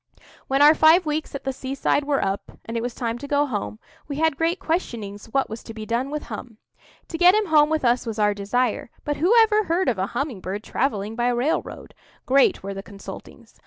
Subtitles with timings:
[0.47, 3.45] When our five weeks at the seaside were up, and it was time to go
[3.45, 3.77] home,
[4.07, 6.57] we had great questionings what was to be done with Hum.
[7.09, 10.07] To get him home with us was our desire; but who ever heard of a
[10.17, 11.93] humming bird travelling by railroad?
[12.25, 13.59] Great were the consultings.